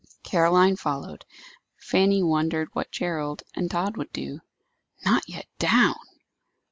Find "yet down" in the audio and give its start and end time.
5.29-5.93